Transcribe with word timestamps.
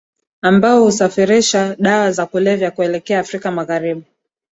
ambao 0.41 0.83
husafirisha 0.83 1.75
dawa 1.75 2.11
za 2.11 2.25
kulevya 2.25 2.71
kuelekea 2.71 3.19
afrika 3.19 3.51
magharibi 3.51 4.03